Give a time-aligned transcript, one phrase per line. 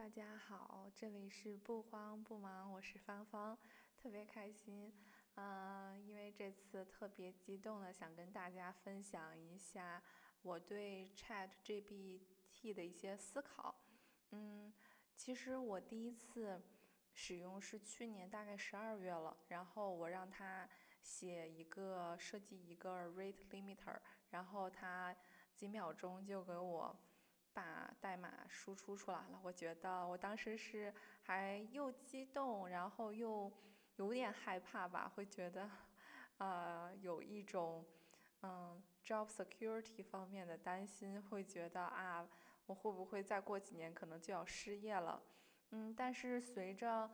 [0.00, 3.58] 大家好，这里是不慌不忙，我是芳芳，
[3.98, 4.90] 特别开心，
[5.34, 10.02] 嗯，因为这次特别激动的想跟大家分享一下
[10.40, 13.78] 我对 Chat GPT 的一些思考，
[14.30, 14.72] 嗯，
[15.14, 16.62] 其实我第一次
[17.12, 20.66] 使用是去年大概十二月了，然后我让他
[21.02, 25.14] 写一个设计一个 rate limiter，然后他
[25.54, 26.98] 几秒钟就给我。
[27.52, 33.52] 把代码输出出来了，我觉得我当时是还又激动，然后又
[33.96, 35.70] 有点害怕吧，会觉得，
[36.38, 37.84] 呃，有一种
[38.42, 42.28] 嗯 job security 方面的担心，会觉得啊，
[42.66, 45.22] 我会不会再过几年可能就要失业了，
[45.70, 47.10] 嗯，但是随着。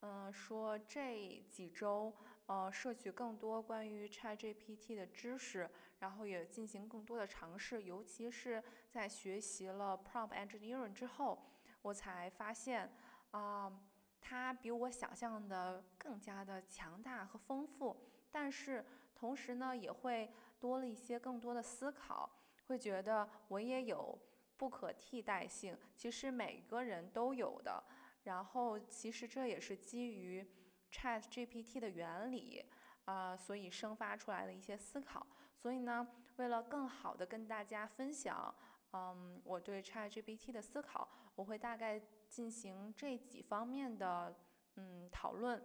[0.00, 2.14] 嗯，说这几周，
[2.48, 5.68] 呃，摄取更多关于 ChatGPT 的知识，
[5.98, 11.38] 然后也进行更多的尝试，尤其是在学习了 Prompt Engineering 之后，
[11.82, 12.90] 我才发现，
[13.32, 13.70] 啊，
[14.18, 17.94] 它比我想象的更加的强大和丰富。
[18.30, 18.82] 但是
[19.14, 22.30] 同时呢，也会多了一些更多的思考，
[22.66, 24.18] 会觉得我也有
[24.56, 27.84] 不可替代性，其实每个人都有的。
[28.24, 30.46] 然后，其实这也是基于
[30.90, 32.64] Chat GPT 的原理
[33.04, 35.26] 啊，所以生发出来的一些思考。
[35.56, 38.54] 所以呢，为了更好的跟大家分享，
[38.92, 44.34] 嗯，我对 Chat GPT 的思考，我会大概进行这几方面的
[44.76, 45.62] 嗯讨论。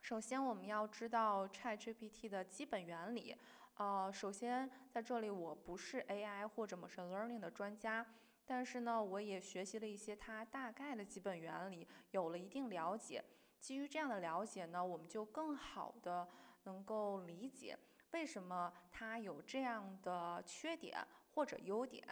[0.00, 3.36] 首先，我们要知道 Chat GPT 的基本原理。
[3.76, 8.06] 呃，首先在这里，我不是 AI 或者 Machine Learning 的专家。
[8.44, 13.24] 但是呢，我也学习了一些它大概的基本原理，有了一定了解。
[13.62, 16.26] 基于这样的了解呢，我们就更好的
[16.64, 17.78] 能够理解
[18.10, 20.98] 为什么它有这样的缺点
[21.32, 22.04] 或者优点。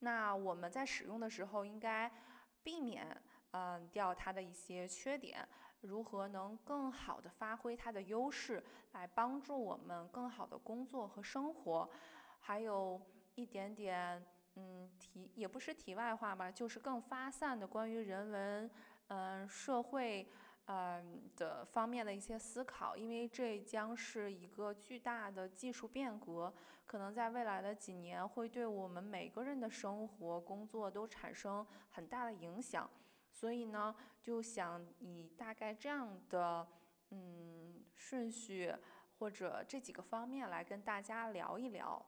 [0.00, 2.12] 那我们在使用的时候，应该
[2.62, 3.16] 避免
[3.52, 5.48] 嗯掉它的一些缺点，
[5.80, 8.62] 如何能更好的发挥它的优势，
[8.92, 11.88] 来帮助我们更好的工作和生活。
[12.40, 13.00] 还有
[13.36, 14.22] 一点点。
[14.56, 18.70] 嗯，题也不是题外话吧，就是更发散的关于人文、
[19.06, 20.28] 嗯社会、
[20.72, 26.54] 嗯的方面的一些思考，因为这将是一个巨大的技术变革，
[26.86, 32.88] 可能在未来的几年会对我们每个人的生活、工作都产生很大的影响，
[33.32, 33.92] 所以呢，
[34.22, 36.64] 就想以大概这样的
[37.10, 38.72] 嗯顺序
[39.18, 42.00] 或者这几个方面来跟大家聊一聊。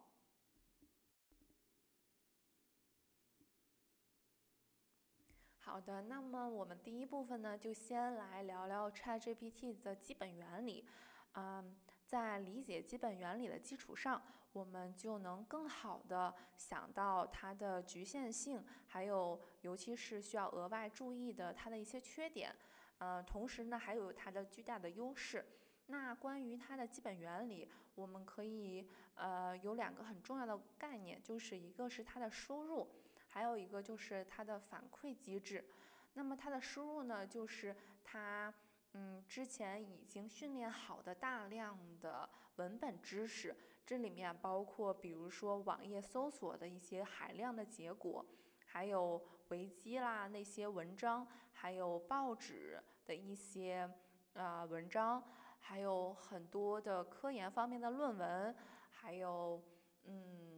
[5.72, 10.86] 好的，那么我们第一部分呢，就先来聊聊 ChatGPT 的基本原理。
[11.32, 11.74] 嗯，
[12.04, 14.22] 在理解基本原理的基础上，
[14.52, 22.54] 我们就能更好的想到它的局限性，还有尤其是需要额外注意的它的一些缺点。
[22.98, 25.42] 呃，同时呢，还有它的巨大的优势。
[25.86, 32.86] 那关于它的基本原理，我们可以呃有两个很重要的概念，就是一个是它的输入，
[33.32, 35.65] 还有一个就是它的反馈机制。
[36.12, 38.53] 那么它的输入呢，就是它
[38.93, 43.56] 嗯之前已经训练好的大量的文本知识，
[43.87, 48.25] 这里面包括比如说网页搜索的一些海量的结果，
[48.66, 53.91] 还有维基啦那些文章，还有报纸的一些。
[54.34, 55.22] 啊，文章
[55.60, 58.56] 还有很多的科研方面的论文，
[58.91, 59.62] 还有
[60.04, 60.51] 嗯，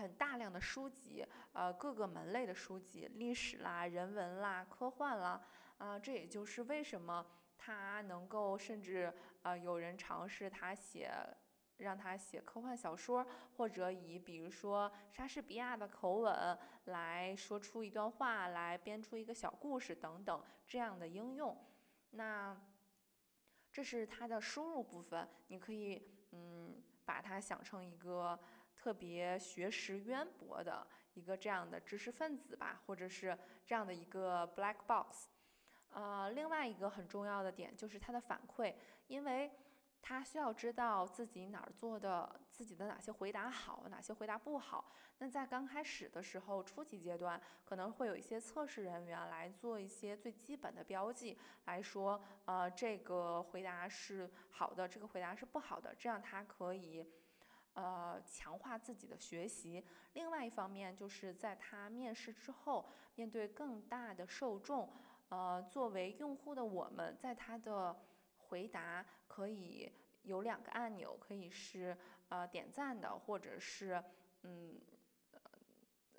[0.00, 5.40] 很大量的书籍，呃，各个门类的书籍，历史啦、人文啦、科幻啦，
[5.78, 7.24] 啊，这也就是为什么
[7.56, 9.12] 他能够，甚至
[9.42, 11.12] 啊，有人尝试他写，
[11.76, 21.56] 让他写科幻小说，或者以比如说莎士比亚的口吻来说出一段话，来编出一个小故事等等这样的应用，
[22.10, 22.56] 那。
[23.72, 28.36] 这是它的输入部分，你可以嗯把它想成一个
[28.80, 33.36] 特别学识渊博的一个这样的知识分子吧，或者是
[33.66, 35.26] 这样的一个 black box。
[35.90, 38.74] 呃，另外一个很重要的点就是它的反馈，
[39.08, 39.50] 因为。
[40.02, 44.90] 他需要知道自己哪儿做的，自己的哪些回答好，哪些回答不好。
[45.18, 51.36] 那在刚开始的时候，初级阶段可能会有一些测试人员来做一些最基本的标记，
[51.66, 57.06] 来说，呃，这个回答是好的，这个回答是不好的，这样他可以，
[57.74, 59.84] 呃，强化自己的学习。
[60.12, 64.92] 另外一方面，就是在他面试之后，面对更大的受众，
[65.28, 67.96] 呃，作为用户的我们，在他的。
[68.50, 69.88] 回答可以
[70.24, 71.96] 有两个按钮，可以是
[72.30, 74.02] 呃点赞的，或者是
[74.42, 74.76] 嗯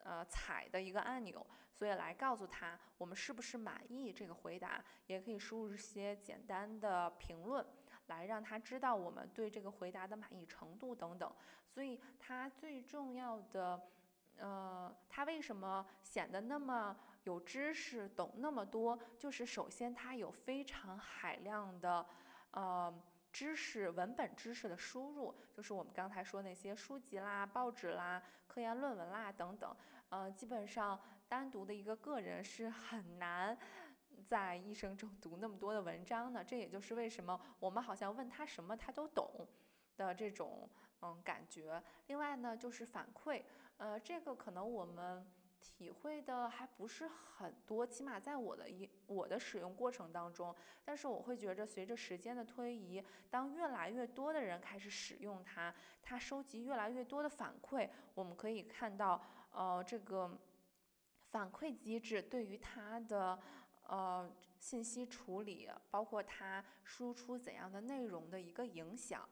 [0.06, 7.66] 呃踩的一个按钮，所以来告诉他我们是不是满意这个回答，也可以输入一些简单的评论，
[8.12, 11.32] 来让他知道我们对这个回答的满意程度等等。
[11.66, 13.82] 所以他最重要的，
[14.38, 19.00] 呃，他为什么显得那么有知识、懂那么多？
[19.18, 22.06] 就是首先他有非常海量的，
[22.52, 22.94] 呃。
[23.34, 29.74] 知识文本知识的输入，就是我们刚才说那些书籍啦、报纸啦、科研论文啦等等，
[30.10, 31.00] 呃，基本上
[31.30, 33.58] 单独的一个个人是很难
[34.32, 36.42] 在一生中读那么多的文章呢。
[36.44, 39.46] 这也就是为什么我们好像问他什么他都懂
[39.98, 40.70] 的这种
[41.02, 41.84] 嗯感觉。
[42.08, 43.44] 另外呢，就是反馈，
[43.78, 45.26] 呃，这个可能我们。
[45.64, 60.36] 体会的还不是很多，起码在我的一我的使用过程当中，但是我会觉着随着时间的推移，当越来越多的人开始使用它，它收集越来越多的反馈，我们可以看到，呃，这个
[61.30, 63.40] 反馈机制对于它的
[63.88, 64.30] 呃
[64.60, 69.28] 信息处理，包括它输出怎样的内容的一个影响。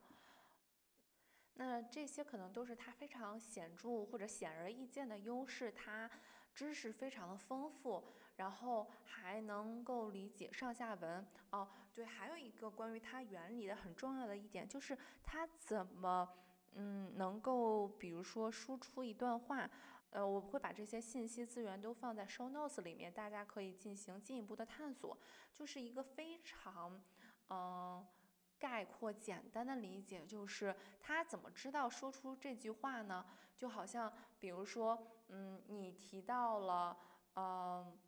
[1.54, 6.10] 那这些可能都是它非常显著或者显而易见的优势，它
[6.54, 8.02] 知识非常的丰富，
[8.36, 11.26] 然后还能够理解上下文。
[11.50, 16.28] 哦，对，还有一个关于它原理的很重要的一点，就是它怎么，
[16.72, 19.68] 嗯，能够比如说输出一段话，
[20.10, 25.18] 呃，我会把这些信息资源都放在 show notes 里面，大家可以进行进一步的探索，
[25.54, 27.02] 就是一个非常，
[27.48, 28.06] 嗯。
[28.58, 33.24] 概括简单的理解就是他怎么知道说出这句话呢？
[33.56, 36.94] 就好像比如说，嗯，你提到了，
[37.36, 37.98] 嗯，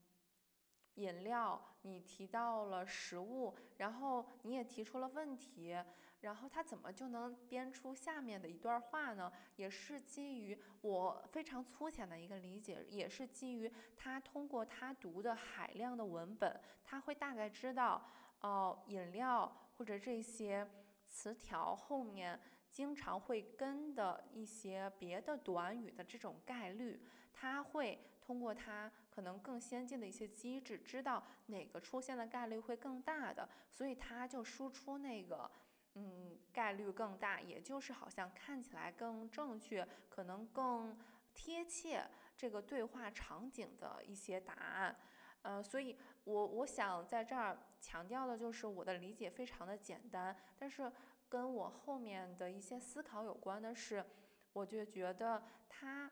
[0.97, 5.75] 饮料，你提到了食物，然后你也提出了问题，
[6.23, 9.31] 然后他怎么就能编出下面的一段话呢？
[9.57, 18.03] 也是基于我非常粗浅的一个理解，也是基于他通过他读的海量的文本，他会大概知道，
[18.41, 19.55] 哦，饮料。
[19.79, 20.65] 或者这些
[21.09, 22.39] 词条后面
[22.71, 27.03] 经常会跟的一些别的短语的这种概率，
[27.33, 35.51] 他会通过它可能更先进的一些机制，知道哪个出现的概率会更大的，所以他就输出那个
[35.95, 40.97] 嗯概率更大，也就是好像看起来更正确，可能更
[41.35, 42.05] 贴切
[42.37, 44.97] 这个对话场景的一些答案。
[45.43, 50.91] 呃，所以我我想在这儿强调的就是我的理解非常的简单，但是
[51.29, 54.05] 跟我后面的一些思考有关的是，
[54.53, 56.11] 我就觉得他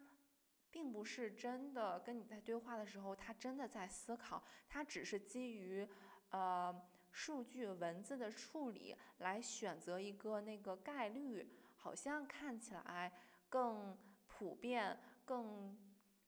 [0.70, 5.88] 并不是真的跟你在对话的时候，他真的在思考，他只是基于
[6.30, 6.74] 呃
[7.10, 13.12] 数据文字的处理来选择一个那个概率，好像看起来
[13.48, 13.96] 更
[14.26, 15.76] 普遍、更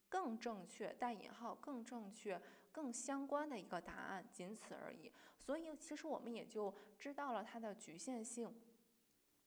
[0.08, 2.40] 更正确（带引号）更正确。
[2.72, 5.12] 更相关的一个答案，仅此而已。
[5.38, 8.50] 所以，其实我们也就知道了它的局限性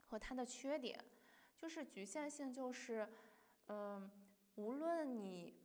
[0.05, 1.03] 和它的缺点。
[1.57, 3.09] 就是局限性，就是
[3.65, 4.11] 嗯，
[4.53, 5.55] 无论你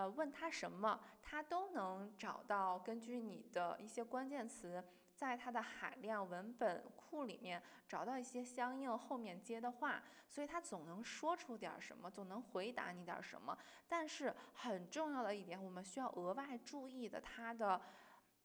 [0.00, 4.82] 呃问他什么，他都能找到根据你的一些关键词。
[5.14, 13.54] 在它的海量文本库里面找到一些相应后面接的话，所以他总能说出点什么，总能回答你点什么。
[13.86, 17.78] 但是很重要的一点，我们需要额外注意的，他的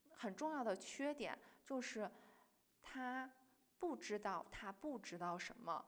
[0.10, 2.12] 很重要的缺点就是，
[2.84, 3.32] 他
[3.80, 5.86] 不知道他不知道什么。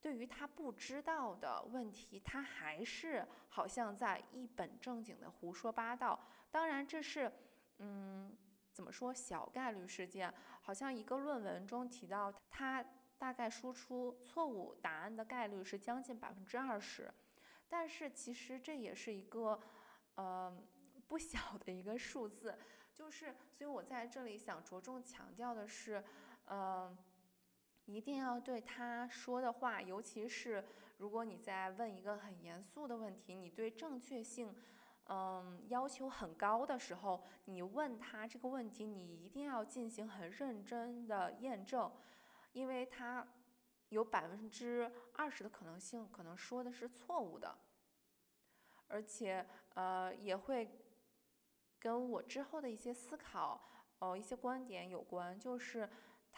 [0.00, 6.18] 对于他不知道的问题，他还是好像在一本正经的胡说八道。
[6.50, 7.32] 当然，这是
[7.78, 8.36] 嗯。
[8.76, 10.30] 怎么说小概率事件？
[10.60, 12.84] 好像一个论文中提到，他
[13.16, 17.10] 大概输出错误答案的概率是将近百分之二十，
[17.70, 19.58] 但是其实这也是一个，
[20.16, 20.54] 呃，
[21.08, 22.54] 不小的一个数字。
[22.92, 26.04] 就是，所以我在这里想着重强调的是，
[26.44, 26.94] 呃，
[27.86, 30.64] 一定要对他说的话，尤其是
[30.98, 34.54] 如果你在问一个很严肃的问题，你对正确性。
[35.08, 41.88] 嗯，要求很高的时候，你问他这个问题，你一定要进行很认真的验证，
[42.52, 43.24] 因为他
[43.90, 47.56] 有百分之二十的可能性可能说的是错误的，
[48.88, 50.68] 而且呃也会
[51.78, 53.60] 跟我之后的一些思考
[54.00, 55.88] 哦一些观点有关，就是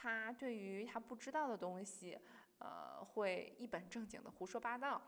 [0.00, 2.16] 他对于他不知道的东西，
[2.58, 5.02] 呃会一本正经的胡说八道，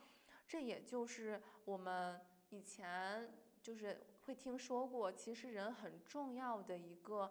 [0.48, 3.32] 这也就是我们以前。
[3.62, 7.30] 就是会听说过，其实人很重要的一个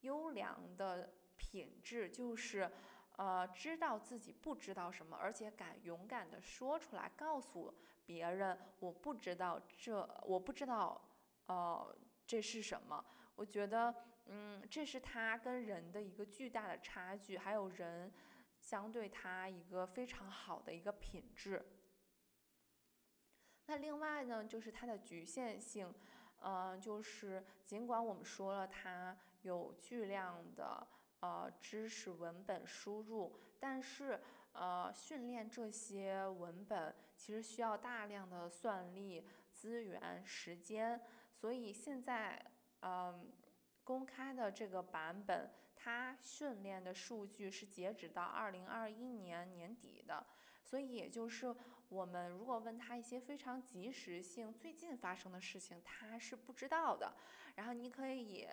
[0.00, 2.68] 优良的品质，就是，
[3.16, 7.72] 呃，知道自己不知道什么，而且敢勇敢的说出来，告诉
[8.04, 11.00] 别人我不知道这，我不知道，
[11.46, 13.04] 呃，这是什么？
[13.36, 13.94] 我觉得，
[14.26, 18.12] 嗯，这是他跟人的一个巨大的差距，还有人
[18.58, 21.64] 相对他一个非常好的一个品质。
[23.66, 25.94] 那另外呢，就是它的局限性，
[26.42, 30.86] 嗯，就是尽管我们说了它有巨量的
[31.20, 34.20] 呃知识文本输入，但是
[34.52, 41.00] 呃训练这些文本其实需要大量的算力、资源、时间，
[41.32, 42.44] 所以现在
[42.80, 43.30] 嗯
[43.90, 50.24] 公开的这个版本，它训练的数据是截止到二零二一年年底的，
[50.64, 51.52] 所以也就是。
[51.88, 57.12] 我们如果问他一些非常及时性、最近发生的事情，他是不知道的。
[57.56, 58.46] 然后你可以，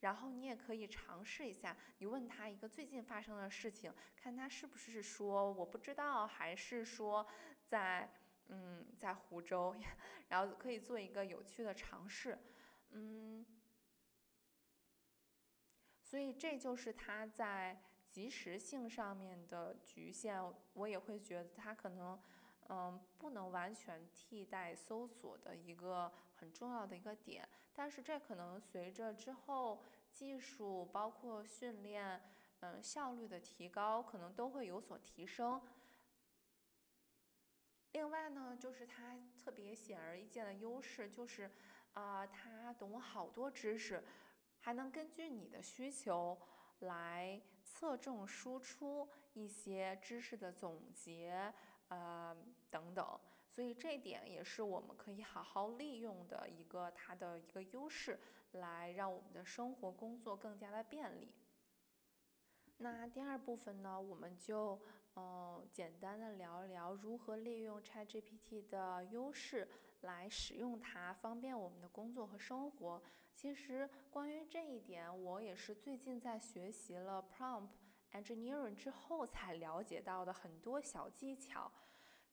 [0.00, 7.26] 然后你也可以尝试一下，你问他一个最近发生的事情，看他是不是说我不知道，还是说
[7.66, 8.06] 在
[8.48, 9.74] 嗯在湖州，
[10.28, 12.38] 然后可以做一个有趣的尝试，
[12.90, 13.46] 嗯。
[16.12, 22.20] 所以这就是他在及时性上面的局限，我也会觉得他可能。
[22.68, 32.22] 嗯，不能完全替代搜索的一个很重要的一个点，但是这可能随着之后技术包括训练，
[32.60, 35.60] 嗯，效率的提高，可能都会有所提升。
[37.90, 41.50] 另外呢，就是它特别显而易见的优势，就是
[41.94, 44.02] 啊，它懂好多知识，
[44.62, 46.38] 还能根据你的需求
[46.78, 51.52] 来侧重输出一些知识的总结。
[51.88, 52.34] 呃，
[52.70, 58.18] 等等，所以这点也是我们可以好好利用的一个它的一个优势，
[58.52, 61.30] 来让我们的生活工作更加的便利。
[62.78, 64.80] 那第二部分呢，我们就
[65.16, 69.68] 嗯简单的聊一聊如何利用 ChatGPT 的优势
[70.02, 73.02] 来使用它，方便我们的工作和生活。
[73.34, 77.68] 其实关于这一点，我也是最近在学习了 Prompt。
[78.12, 81.72] Engineering 之后才了解到的很多小技巧，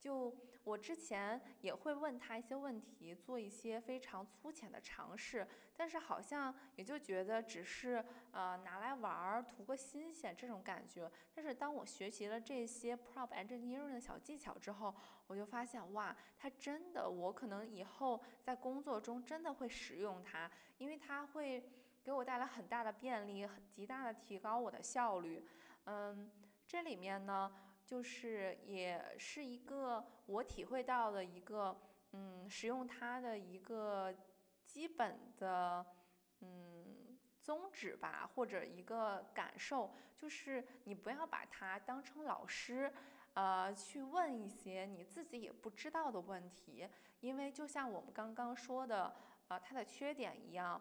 [0.00, 8.02] 就我之前也会问他一些问题，做一些非常粗浅的尝试，但是好像也就觉得只是
[8.32, 11.10] 呃拿来玩儿，图个新鲜这种感觉。
[11.34, 14.94] 但是当我学习了这些 Prompt Engineering 的小技巧之后，
[15.26, 21.62] 我就发现哇，它真的，我可能以后在工作中真的会使用它，因为它会
[22.02, 25.46] 给我带来很大的便利，很极大的提高我的效率。
[25.84, 26.30] 嗯，
[26.66, 27.50] 这里面呢，
[27.90, 31.76] 就是也是一个我体会到的一个，
[32.12, 34.14] 嗯，使用它的一个
[34.64, 35.84] 基本的，
[36.38, 42.92] 嗯，宗旨吧，或者一个感受，就是你不要把它当成老师，
[43.34, 49.12] 呃，去问一些你自己也不知道的问题，因为就像我们刚刚说的，
[49.48, 50.80] 呃，它的缺点一样，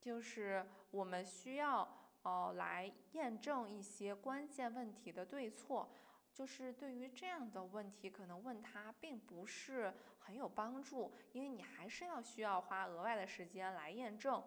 [0.00, 1.88] 就是我们需要。
[2.24, 5.88] 哦，来验证一些关键问题的对错，
[6.38, 14.40] 就是对于这样的问题，可能问他并不是很有帮助，因为你还是要需要花额外的时间来验证。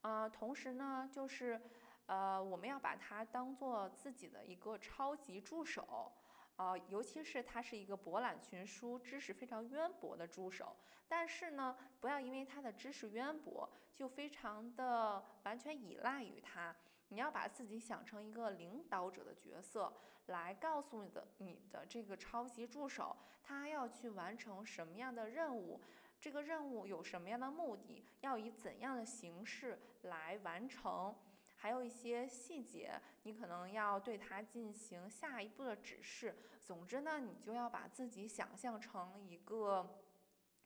[0.00, 1.60] 呃，同时呢，就是
[2.06, 6.10] 呃，我们要把它当做自己的一个超级助手，
[6.56, 10.74] 啊，尤其是他是一个博览群书、知识非常渊博的助手。
[11.06, 16.74] 但是呢，不要因为他的知识渊博，就非常的完全依赖于他。
[17.08, 19.92] 你要把自己想成一个领导者的角色，
[20.30, 25.80] 来告诉你的你的这个超级助手，他要去完成什么样的任务，
[26.20, 31.14] 这个任务有什么样的目的，要以怎样的形式来完成，
[31.54, 36.34] 还有一些细节，你可能要对他进行下一步的指示。
[36.60, 40.02] 总之呢，你就要把自己想象成一个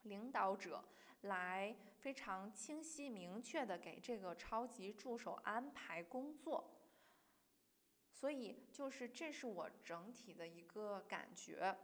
[0.03, 0.83] 领导者。
[1.25, 6.63] 来非常清晰明确的给这个超级助手安排工作，
[8.15, 11.77] 所以就是这是我整体的一个感觉。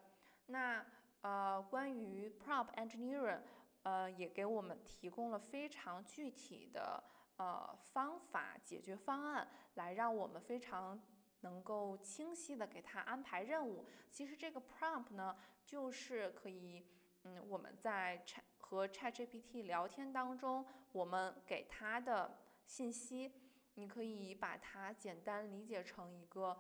[0.46, 0.86] 那
[1.22, 3.42] 呃，关于 Prompt Engineering，
[3.82, 7.02] 呃，也给我们提供了非常具体的
[7.36, 10.98] 呃方法解决方案，来让我们非常
[11.40, 13.84] 能够清晰的给他安排任务。
[14.10, 16.86] 其实这个 Prompt 呢，就是可以，
[17.24, 23.32] 嗯，我们在 chat 和 ChatGPT 聊天当中，我们给他的信息，
[23.80, 26.54] 你可以把它简单理解成一个，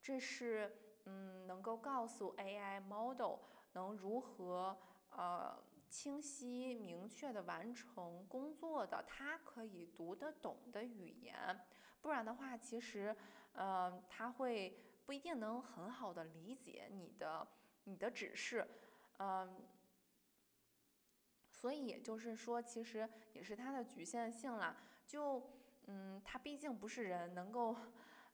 [0.00, 0.74] 这是
[1.04, 3.40] 嗯能够告诉 AI model
[3.74, 4.74] 能如何
[5.10, 11.60] 呃清晰明确的完成工作的，它可以读得懂的语言。
[12.00, 13.14] 不然的话，其实
[13.52, 14.74] 呃它会
[15.04, 17.46] 不一定能很好的理解你的
[17.84, 18.66] 你的指示，
[19.18, 19.62] 嗯，
[21.50, 24.74] 所以也就是说，其实也是它的局限性了。
[25.06, 25.42] 就
[25.86, 27.76] 嗯，他毕竟不是人，能够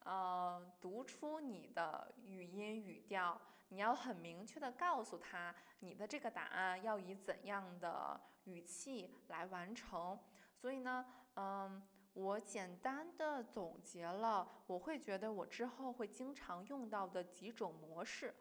[0.05, 10.19] 呃读出你的语音语调，你要很明确的告诉他你的这个答案要以怎样的语气来完成。
[10.55, 11.83] 所以呢，嗯。
[12.15, 18.35] 我简单的总结了，我会觉得我之后会经常用到的几种模式，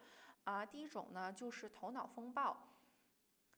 [0.46, 2.58] 啊，第一种呢就是头脑风暴，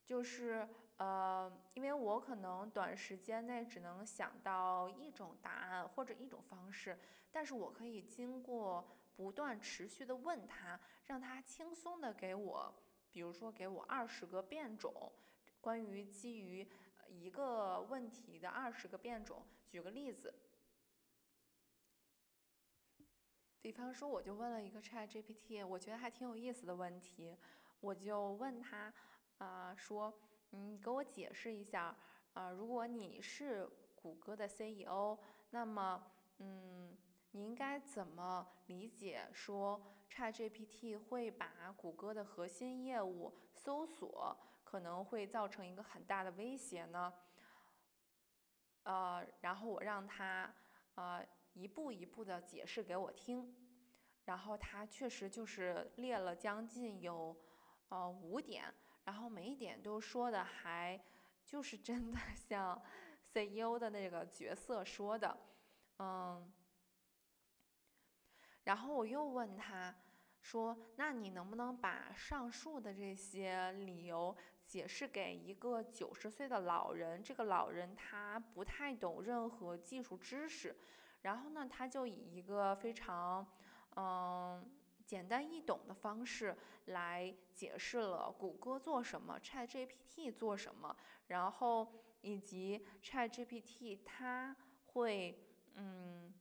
[0.06, 0.68] 就是
[1.00, 6.98] 呃，因为我可能短时间内只能想到一种答案或者一种方式，
[7.32, 12.74] 但是我可以经过不断持续的问他，让他轻松的给我，
[13.12, 15.12] 比如说给我二十个变种，
[15.60, 16.65] 关于基于。
[17.12, 19.44] 一个问题的二十个变种。
[19.68, 20.32] 举个例子，
[23.60, 27.36] 比方说，我就问了一个 Chat GPT，我觉得还挺有意思的问题，
[27.79, 28.94] 我就问他，
[29.39, 30.13] 啊，说，
[30.51, 31.96] 嗯，给我解释一下，
[32.34, 35.18] 啊，如果你是谷歌的 CEO，
[35.51, 36.98] 那么，嗯，
[37.32, 39.79] 你应该怎么理解说
[40.10, 44.38] Chat GPT 会把谷歌的核心业务搜索？
[44.63, 47.12] 可能会造成一个很大的威胁呢，
[48.84, 50.53] 呃，然后我让他
[50.94, 53.56] 呃一步一步的解释给我听，
[54.25, 57.36] 然后他确实就是列了将近有
[57.88, 58.72] 呃五点，
[59.10, 61.01] 然后每一点都说的还
[61.44, 62.80] 就是真的 像
[63.34, 65.36] CEO 的那个角色说的，
[65.98, 66.54] 嗯，
[68.66, 69.96] 然后我又问他
[70.44, 74.38] 说，那你能不能把上述的这些理由？
[74.68, 80.78] 解释给一个九十岁的老人，这个老人他不太懂任何技术知识，
[81.24, 83.43] 然后呢，他就以一个非常
[83.95, 84.63] 嗯
[85.10, 90.95] 简单易懂的方式来解释了谷歌做什么，ChatGPT 做什么，
[91.26, 91.91] 然后
[92.22, 95.43] 以及 ChatGPT 它会
[95.74, 96.32] 嗯。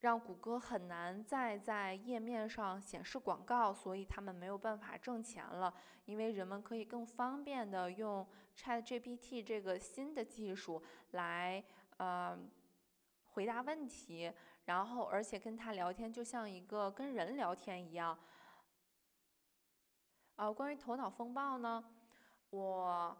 [0.00, 5.72] 让谷歌很难再在页面上显示广告，所以他们没有办法挣钱了。
[6.06, 8.26] 因为人们可以更方便的用
[8.56, 11.62] ChatGPT 这个新的技术来
[11.98, 12.36] 呃
[13.32, 14.32] 回答问题，
[14.66, 18.18] 然后而且跟他聊天就像一个跟人聊天一样。
[20.36, 21.84] 啊，关于头脑风暴呢，
[22.50, 23.16] 我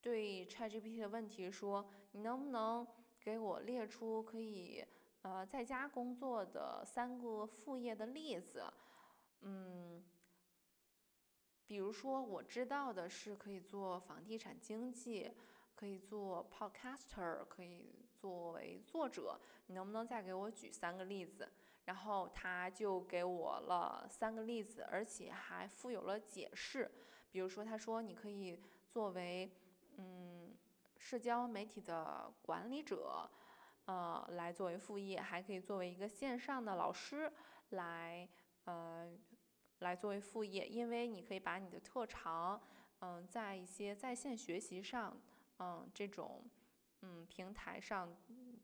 [0.00, 2.86] 对 ChatGPT 的问题说：“你能不能
[3.20, 4.84] 给我列出可以？”
[5.22, 8.62] 呃，在家工作的三个副业的例子，
[9.40, 10.04] 嗯，
[11.66, 15.32] 比如说我知道的是可以做房地产经纪，
[15.74, 21.46] 可以做 podcaster，可以作为作者，你能不能再给我举三个例子？
[21.84, 26.90] 然后他就给我了三个例子，而且还附有了解释。
[27.30, 28.58] 比如说，他说你可以
[28.88, 29.50] 作为
[29.98, 30.56] 嗯
[30.96, 33.28] 社交媒体的管理者。
[33.86, 37.30] 呃，来作为副业，还可以作为一个线上的老师
[37.68, 38.26] 来，
[38.64, 39.12] 呃，
[39.80, 42.58] 来作为副业，因为你可以把你的特长，
[43.00, 45.14] 嗯，在一些在线学习上，
[45.58, 46.42] 嗯，这种，
[47.04, 48.16] 嗯，平台上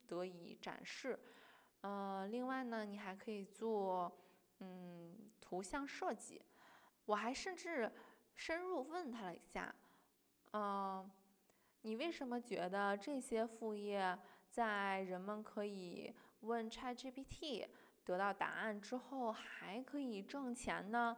[0.07, 1.19] 得以展示。
[1.83, 4.11] 呃，另外呢，你还可以做，
[4.61, 6.43] 嗯，图像设计。
[7.05, 7.93] 我还甚至
[8.35, 9.75] 深入问他了一下，
[10.53, 11.11] 嗯，
[11.83, 14.19] 你为什么觉得这些副业？
[14.51, 17.69] 在人们可以问 ChatGPT
[18.05, 21.17] 得到答案之后，还可以挣钱呢？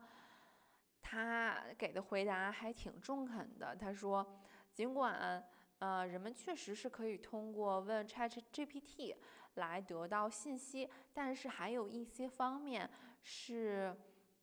[1.00, 3.74] 他给的回答还挺中肯的。
[3.74, 4.38] 他说，
[4.74, 5.42] 尽管
[5.82, 9.16] 呃人们确实是可以通过问 ChatGPT
[9.54, 12.88] 来得到信息，但是还有一些方面
[13.22, 13.92] 是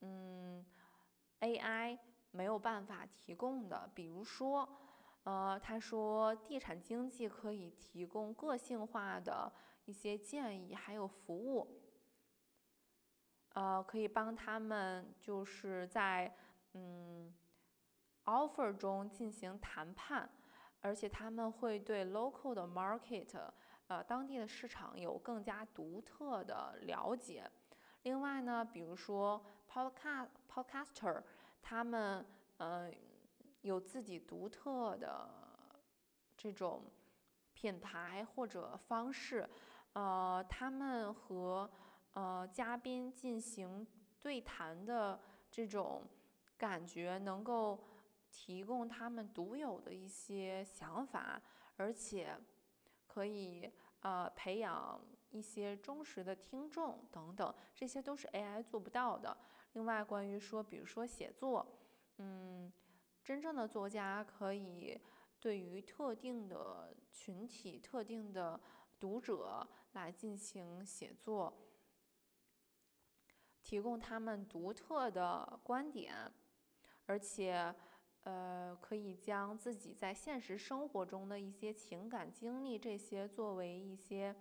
[0.02, 0.65] 嗯
[1.39, 1.97] AI
[2.32, 4.67] 没有办法提供的，比如说。
[5.23, 9.52] 呃，他说，地产经济可以提供个性化的
[9.86, 11.84] 一些建议，还有服务，
[13.54, 16.34] 呃，可以帮他们就是在
[16.73, 17.32] 嗯
[18.23, 20.28] offer 中进行谈判，
[20.82, 23.52] 而且他们会对 local 的 market，
[23.88, 27.50] 呃，当地的市场有更加独特的了解。
[28.04, 31.24] 另外呢，比如说 podcast podcaster，
[31.62, 32.26] 他们
[32.58, 32.94] 嗯。
[33.63, 35.30] 有自己独特的
[36.38, 36.82] 这种
[37.52, 39.46] 品牌或者方式，
[39.92, 41.70] 呃，他们和
[42.13, 43.86] 呃嘉宾进行
[44.18, 45.20] 对谈的
[45.52, 46.08] 这种
[46.58, 47.78] 感觉，能够
[48.32, 51.42] 提供他们独有的一些想法，
[51.78, 52.38] 而且
[53.08, 59.36] 可以呃培养一些忠实的听众等等，这些都是 AI 做不到的。
[59.74, 61.80] 另外，关于说，比如说写作，
[62.18, 62.72] 嗯，
[63.24, 65.00] 真正的作家可以
[65.39, 68.60] 对于特定的群体、特定的
[69.00, 71.52] 读者来进行写作，
[73.63, 76.32] 提供他们独特的观点，
[77.08, 77.76] 而且。
[78.23, 84.36] 呃，可以将自己在现实生活中的一些情感经历，这些作为一些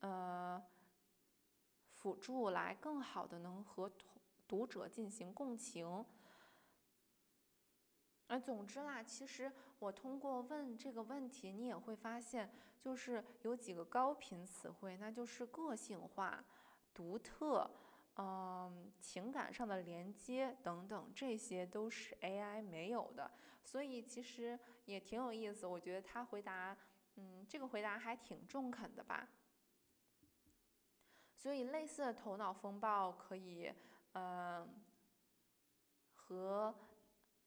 [0.00, 0.62] 呃
[1.92, 4.08] 辅助，来更好的能和同
[4.46, 6.04] 读者进行共情。
[8.28, 16.42] 啊，总之啦，其实我通过问这个问题，你也会发现，就是有几个高频词汇，那就是个性化、
[16.94, 17.70] 独特。
[18.16, 23.28] 嗯，情感上的连接等等，这些都是 AI 没有的，
[23.64, 25.66] 所以其实也挺有意思。
[25.66, 26.76] 我觉得他回答，
[27.16, 29.28] 嗯，这个回答还挺中肯的吧。
[31.34, 33.72] 所以类似的头脑风暴可以，
[34.12, 34.80] 嗯，
[36.14, 36.74] 和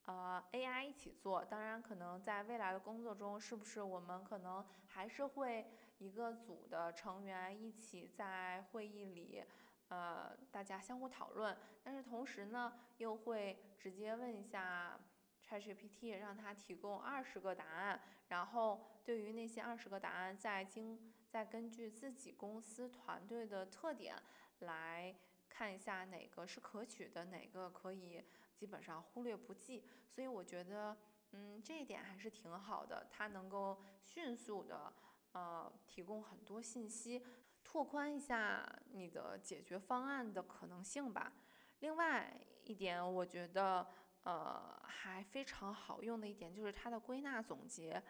[0.03, 1.45] 呃 AI 一起做。
[1.45, 5.65] 当然，可能在未来的工作中，是不是我们可能还是会
[5.97, 9.43] 一个组的成员一起在会议里。
[9.89, 14.99] 呃，大家相互讨论，但是同时呢，又会直接问一下
[15.47, 24.15] ChatGPT，让它提供二十个答案，然后对于那些二十个答案，再经再根据自己公司团队的特点
[24.59, 25.15] 来
[25.47, 28.23] 看一下哪个是可取的，哪个可以
[28.53, 29.85] 基本上忽略不计。
[30.09, 30.97] 所以我觉得，
[31.31, 34.91] 嗯，这一点还是挺好的，它能够迅速的
[35.31, 37.25] 呃提供很多信息。
[37.69, 41.33] 拓宽一下你的解决方案的可能性吧。
[41.79, 43.85] 另外一点，我觉得
[44.23, 48.01] 呃还非常好用的一点就是它的归纳总结，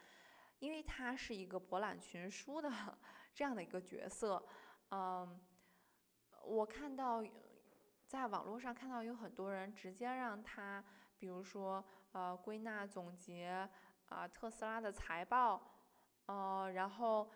[0.60, 2.70] 因为它是一个博览群书的
[3.34, 4.48] 这样的一个角色。
[4.92, 5.42] 嗯，
[6.44, 7.24] 我看到
[8.06, 10.86] 在网络上看到有很多人直接让他，
[11.18, 13.68] 比如说呃归纳总结
[14.10, 15.60] 啊特斯拉的财报，
[16.28, 17.28] 呃然后。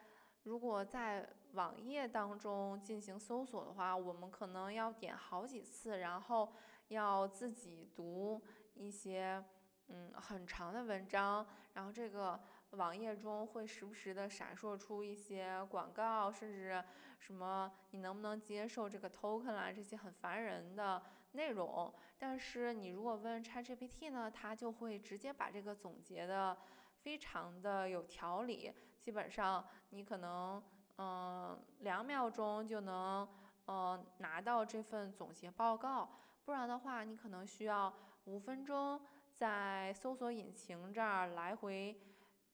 [0.43, 6.51] 如果在网页当中进行搜索的话，我们可能要点好几次，然后
[6.87, 8.41] 要自己读
[8.73, 9.43] 一些
[9.87, 12.39] 嗯很长的文章，然后这个
[12.71, 16.83] 网页中会时不时的闪烁出一些广告，甚至
[17.19, 21.93] 什么你能不能接受这个 token 啦这些很烦人的内容。
[22.17, 26.57] 但是你如果问 ChatGPT 呢，它就会直接把这个总结的。
[27.01, 30.61] 非常的有条理，基本上你可能
[30.97, 33.27] 嗯两秒钟就能
[33.65, 36.07] 嗯拿到这份总结报告，
[36.45, 37.91] 不然的话你可能需要
[38.25, 39.01] 五分钟
[39.35, 41.99] 在搜索引擎这儿来回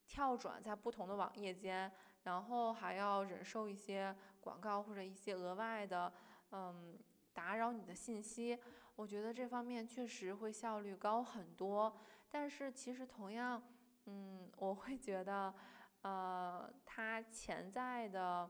[0.06, 1.92] 跳转在不同的网页间，
[2.24, 6.12] 然后还要忍受一些广告或者一些额外的
[6.52, 6.98] 嗯
[7.34, 8.58] 打扰你的信息，
[8.96, 11.94] 我觉得这方面确实会效率高很多，
[12.30, 13.62] 但是其实同样。
[14.10, 15.54] 嗯，我会觉得，
[16.02, 18.50] 呃，他潜在的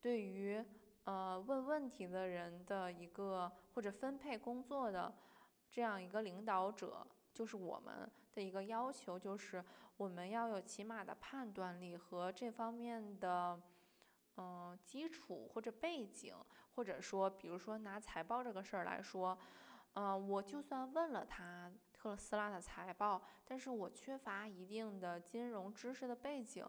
[0.00, 0.64] 对于
[1.02, 5.12] 呃问问题的人的一个或者分配工作的
[5.68, 9.64] 这样一个领导者，就是我们的一个要求，就是
[9.96, 13.60] 我们要有起码的判断力和这方面的
[14.36, 16.36] 嗯基础或者背景，
[16.76, 19.36] 或者说，比如说拿财报这个事儿来说，
[19.94, 21.72] 嗯，我就算问了他。
[22.00, 26.64] 特斯拉的财报，但是我缺乏一定的金融知识的背景，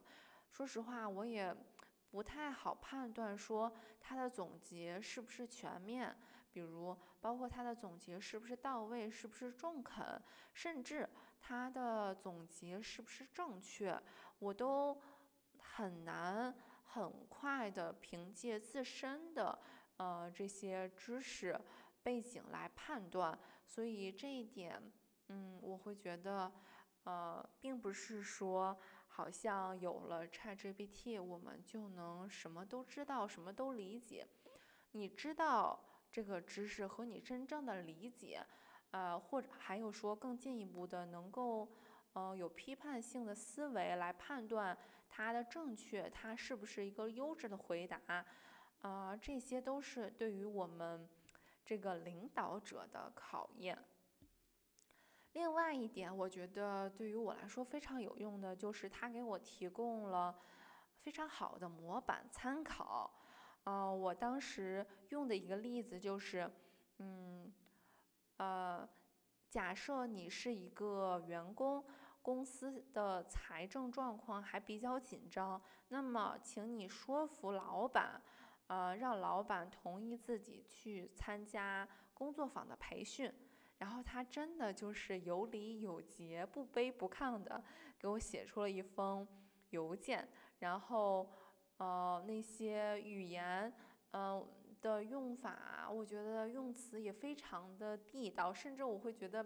[0.49, 1.55] 说实话，我也
[2.09, 6.17] 不太好判断说它的总结是不是全面，
[6.51, 10.19] 比如包括它的总结是不是到位，是不是中肯，
[10.51, 11.07] 甚至
[11.39, 13.95] 它的总结是不是正确，
[14.39, 14.99] 我都
[15.59, 16.51] 很难
[16.83, 19.59] 很快的凭借自身的
[19.97, 21.55] 呃这些知识
[22.01, 24.91] 背景来判断，所以这一点。
[25.29, 26.51] 嗯，我会觉得，
[27.03, 34.27] 呃，并不是说好像有了 ChatGPT，我们就能什么都知道，什么都理解。
[34.91, 35.79] 你知道
[36.11, 38.43] 这个知识和你真正的理解，
[38.91, 41.69] 呃，或者还有说更进一步的，能够，
[42.13, 44.75] 呃，有批判性的思维来判断
[45.07, 48.25] 它的正确，它是不是一个优质的回答，
[48.81, 51.07] 啊，这些都是对于我们
[51.63, 53.77] 这个领导者的考验。
[55.33, 60.35] 另外一点，我觉得对于我来说非常有用的，就是它给我提供了
[61.01, 63.13] 非常好的模板参考。
[63.63, 66.49] 呃，我当时用的一个例子就是，
[66.97, 67.53] 嗯，
[68.37, 68.89] 呃，
[69.49, 71.85] 假设你是一个员工，
[72.21, 78.19] 公司的财政状况还比较紧张，那么请你说服老板，
[78.67, 83.31] 呃，让老板同意自己去参加工作坊的培训。
[83.79, 87.63] 然后他真的就是有理有节、不卑不亢的
[87.97, 89.27] 给我写出了一封
[89.69, 90.27] 邮件，
[90.59, 91.29] 然后，
[91.77, 93.73] 呃，那些语言，
[94.11, 94.45] 嗯
[94.81, 99.45] 的用法，我觉得用词也非常的地道，甚至我会觉得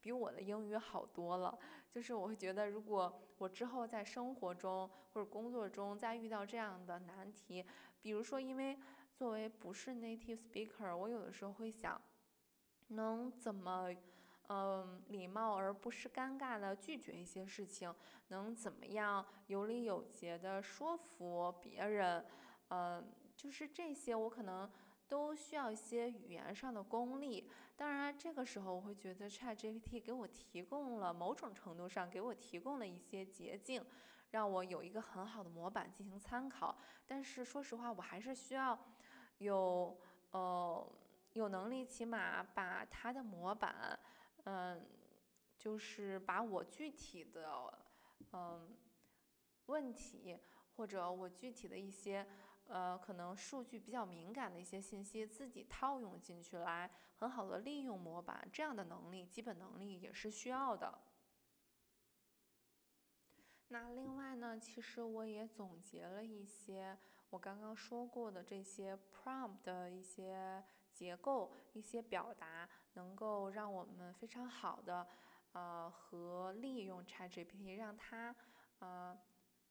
[0.00, 1.58] 比我的英语好多了。
[1.90, 7.64] 就是我会觉得，如果我之后在生活中或者工作中再遇到这样的难题，
[8.00, 8.78] 比如说因为
[9.14, 12.00] 作为不是 native speaker，我有的时候会想。
[12.88, 13.88] 能怎么，
[14.48, 17.92] 嗯，礼貌而不失尴尬的拒绝一些事情？
[18.28, 22.24] 能怎么样有理有节的说服别人？
[22.68, 24.70] 嗯，就是这些，我可能
[25.08, 27.50] 都需要一些语言上的功力。
[27.76, 33.84] 当然，这个时候我会觉得 ChatGPT 给我提供了某种程度上给我提供了一些捷径，
[34.30, 36.76] 让我有一个很好的模板进行参考。
[37.04, 38.78] 但是说实话，我还是需要
[39.38, 39.98] 有，
[40.30, 40.88] 呃。
[41.36, 43.98] 有能力，起码把它的模板，
[44.44, 44.88] 嗯，
[45.58, 47.78] 就是把我具体的，
[48.32, 48.74] 嗯，
[49.66, 50.38] 问题
[50.74, 52.26] 或者我具体的一些，
[52.68, 60.98] 呃，可能数据比较敏感的一些信息自己套用进去，来很好的利用模板，这样的能力，基本能力也是需要的。
[63.68, 66.96] 那另外呢，其实我也总结了一些
[67.28, 70.64] 我刚刚说过的这些 prompt 的一些。
[70.96, 75.06] 结构一些表达能够让我们非常好的，
[75.52, 78.34] 呃，和利用 ChatGPT，让它，
[78.78, 79.14] 呃，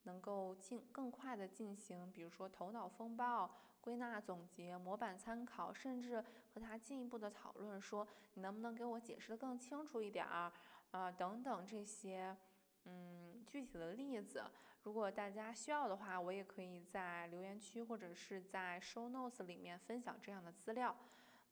[0.04, 3.50] 能够进更快的进行，比如说头脑风暴、
[3.82, 10.54] 归纳总结、模板参考，甚至和它进一步的讨论，说你能不能给我解释的更清楚一点儿，
[10.92, 12.38] 啊，等等这些，
[12.84, 14.44] 嗯，具体的例子。
[14.84, 20.96] 如果大家需要的话，我也可以在留言区或者是在 Show Notes 里面分享这样的资料。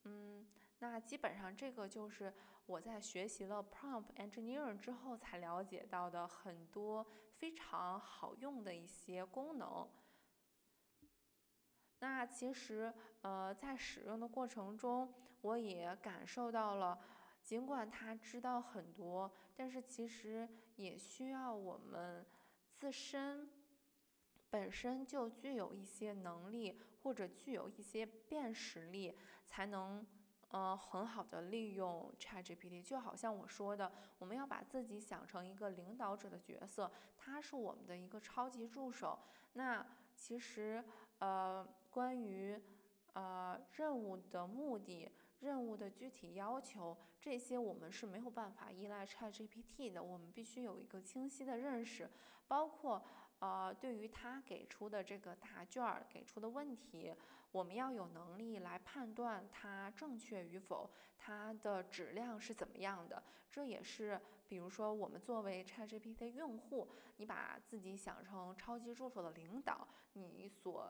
[0.03, 0.45] 嗯，
[0.79, 2.31] 那基本上这个就是
[2.65, 7.05] 我在学习了 Prompt Engineering 之后才了解到的很多
[7.37, 9.89] 非常好用的一些功能。
[11.99, 16.99] 那其实呃在使用的过程中，我也感受到了，
[17.43, 22.25] 尽管他知道很多，但是其实也需要我们。
[22.75, 23.49] 自身
[24.49, 30.05] 本身就具有一些能力，或者具有一些辨识力，才能
[30.49, 32.83] 呃很好的利用 ChatGPT。
[32.83, 39.17] 就好像我说的，我们要把自己想成一个领导者的角色，他是我们的一个超级助手。
[39.53, 40.83] 那其实
[41.19, 42.61] 呃关于
[43.13, 45.09] 呃任务的目的。
[45.43, 50.01] 任务的具体要求，这些我们是没有办法依赖 ChatGPT 的。
[50.01, 52.09] 我们必须有一个清晰的认识，
[52.47, 53.03] 包括
[53.39, 57.13] 呃，对于他给出的这个答卷儿给出的问题，
[57.51, 63.21] 我们要有能力来判断它正确与否，它的质量是怎么样的。
[63.51, 70.89] 这也是，比如说我们作为 ChatGPT 用户，你把自己想成超级助手的领导，你所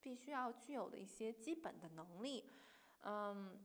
[0.00, 2.44] 必须要具有的一些基本的能力，
[3.02, 3.64] 嗯。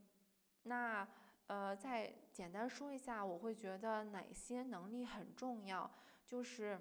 [0.68, 1.08] 那
[1.46, 5.90] 呃，再简单说一下，我会觉得哪些能力很重要，
[6.26, 6.78] 就是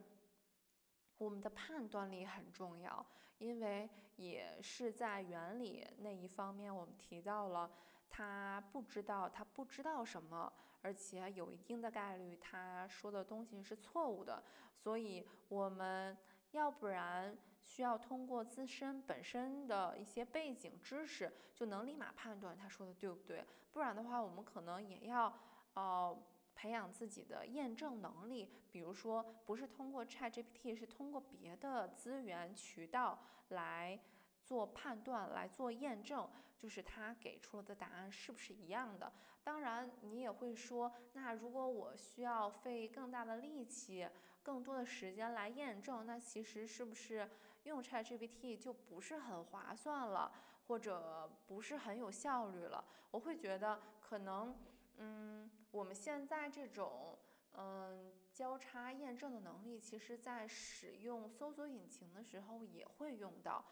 [1.17, 3.06] 我们的判断力很重要，
[3.38, 7.71] 因为也是在原理那一方面，我们提到了
[8.10, 14.43] 他不知道他不知道什么，而且有一定的概率他说的东西是错误的，
[14.76, 16.17] 所以我们
[16.52, 17.36] 要不然。
[17.67, 23.45] 需要通过自身本身的一些背景知识，就能立马判断他说的对不对。
[23.73, 25.32] 不然的话，我们可能也要
[25.73, 26.17] 呃
[26.56, 28.49] 培养自己的验证能力。
[28.71, 33.99] 比如说，不是通过 ChatGPT，是通过别的资源渠道来
[34.41, 36.27] 做判断、来做验证，
[36.58, 39.12] 就是他给出了的答案是不是一样的。
[39.43, 44.08] 当然，你也会说，那如果我需要费更大的力气、
[44.41, 47.30] 更多的时间来验证，那其实是不是？
[47.67, 50.32] 用 ChatGPT 就不是很划算了，
[50.65, 52.84] 或者不是很有效率了。
[53.12, 54.58] 我会觉得可能，
[54.97, 57.17] 嗯，我们现在这种
[57.53, 63.63] 嗯交叉验证的能力，其实在使用搜索引擎的时候也会用到，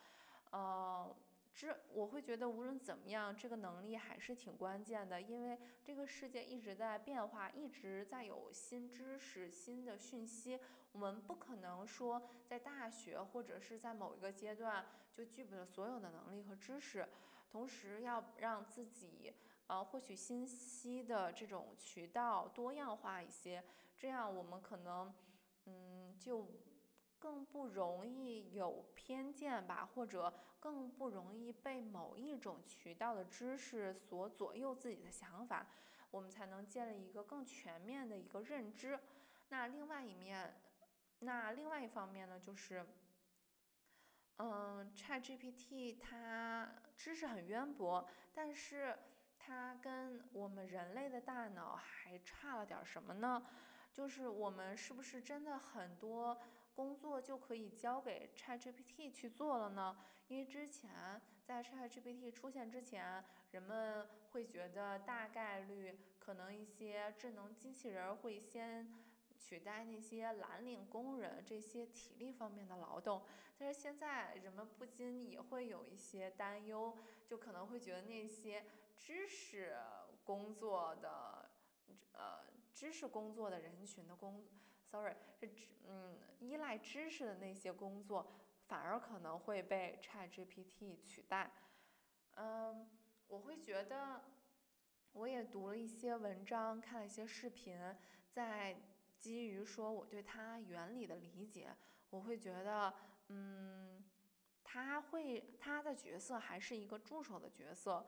[0.52, 1.16] 呃。
[1.56, 10.60] 这我会觉得无论怎么样，这个能力还是挺关键的，因为这个世界一直在变化，一直在有新知识、新的讯息。
[10.92, 17.08] 我们不可能说在大学或者是在某一个阶段就具备了所有的能力和知识，
[17.50, 19.34] 同时要让自己
[19.68, 23.64] 呃获取信息的这种渠道多样化一些，
[23.98, 25.14] 这样我们可能，
[25.66, 26.48] 嗯，就
[27.26, 35.66] 更不容易有偏见吧，或者更不容易被某一种渠道的知识所左右自己的想法，
[36.12, 39.00] 我们才能建立一个更全面的一个认知。
[39.50, 40.62] 那另外一面，
[41.22, 42.86] 那另外一方面呢，就是，
[44.38, 48.96] 嗯，ChatGPT 它知识很渊博，但是
[49.40, 53.44] 它跟我们人类的大脑还差了点什么呢？
[53.92, 56.38] 就是我们是不是真的很多
[56.76, 59.98] 工作就可以交给 ChatGPT 去做了呢？
[60.28, 68.92] 因为之前在 ChatGPT 出现之前，人们会觉得大概率可能一些智能机器人会先
[69.38, 73.24] 取代那些蓝领工人这些体力方面的劳动。
[73.58, 78.66] 但是现在人们不禁也会有一些担忧，就可能会觉得那些
[78.98, 79.78] 知识
[80.24, 81.50] 工作的，
[82.12, 82.54] 呃。
[82.76, 84.44] 知识工作的人群的工
[84.96, 85.50] ，sorry 是
[85.88, 88.32] 嗯依赖知识的那些工作，
[88.68, 91.52] 反而可能会被 ChatGPT 取代。
[92.36, 92.90] 嗯，
[93.28, 94.22] 我会觉得，
[95.12, 97.78] 我也读了一些文章，看了一些视频，
[98.32, 98.78] 在
[99.20, 101.76] 基于说我对它原理的理解，
[102.10, 102.94] 我会觉得，
[103.28, 104.02] 嗯，
[104.64, 108.06] 他会他的角色还是一个助手的角色。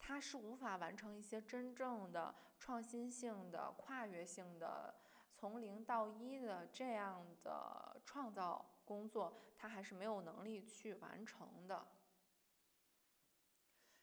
[0.00, 4.94] 它是无法完成一些真正的创新性的、跨越性的、
[5.38, 11.86] 从零到一的这样的创造工作，它还是没有能力去完成的。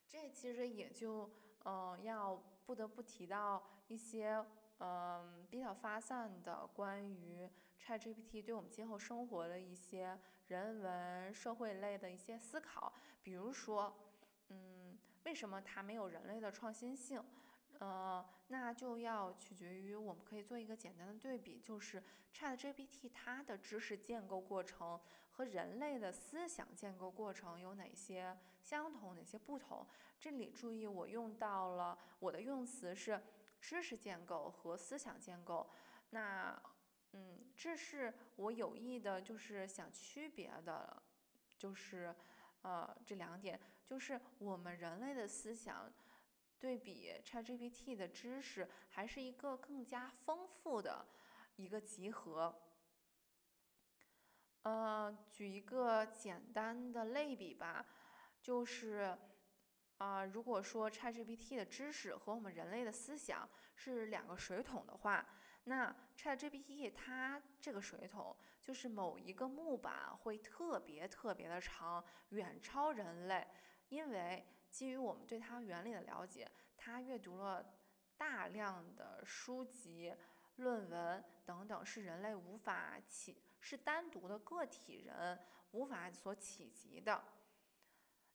[0.07, 1.29] 这其实也就，
[1.65, 4.41] 嗯，要不得不提到一些，
[4.79, 10.17] 嗯，比较发散的关于 ChatGPT 对我们今后生活的一些
[10.47, 13.93] 人文社会类的一些思考，比如说，
[14.47, 14.97] 嗯。
[15.25, 17.19] 为什么它没有人类的创新性？
[17.79, 22.01] 呃，那就要取决于我们可以做一个简单的对比，就是
[22.33, 24.99] ChatGPT 它的知识建构过程
[25.31, 29.85] 和人类的思想建构过程有哪些相同，哪些不同？
[30.19, 33.21] 这里注意，我用到了我的用词是
[33.59, 35.69] 知识建构和思想建构。
[36.11, 36.61] 那，
[37.13, 41.01] 嗯，这是我有意的，就是想区别的，
[41.57, 42.15] 就是，
[42.61, 43.59] 呃，这两点。
[43.85, 45.91] 就是我们人类的思想，
[46.65, 51.05] 对比 ChatGPT 的知识，还是一个更加丰富的
[51.57, 52.59] 一个集合。
[54.63, 57.85] 呃，举一个简单的类比吧，
[58.41, 59.15] 就是，
[59.99, 65.23] 啊，如果说 ChatGPT 的知识和我们人类的思想是两个水桶的话，
[65.65, 73.45] 那 ChatGPT 它这个水桶就是某一个木板会特别特别的长，远超人类。
[73.89, 74.43] 因为
[74.75, 77.65] 基于我们对它原理的了解，它阅读了
[78.17, 80.13] 大量的书籍、
[80.57, 85.39] 论文等等，是人类无法企是单独的个体人
[85.71, 87.23] 无法所企及的。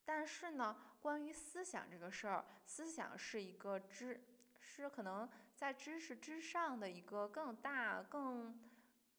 [0.02, 4.18] 但是呢，关于思想这个事儿，思想是一个知，
[4.58, 8.58] 是可能在知识之上的一个更大、更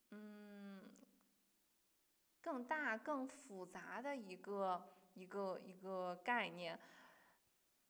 [0.09, 0.89] 嗯
[2.41, 4.83] 更大、更复杂的一个。
[5.13, 6.79] 一个一个概念，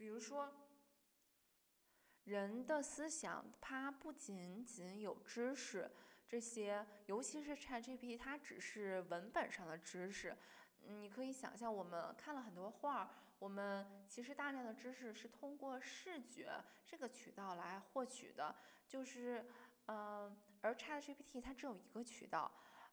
[0.02, 0.52] 比如说，
[2.24, 5.92] 人的思想，它不仅仅有知识，
[6.28, 10.36] 这些，尤其是 ChatGPT，它只是文本上的知识。
[10.80, 16.52] 你可以想象，我们看了很多画，我们其实大量的知识是通过视觉
[16.84, 18.56] 这个渠道来获取的，
[18.88, 19.46] 就是，
[19.86, 22.52] 嗯，而 ChatGPT 它只有一个渠道，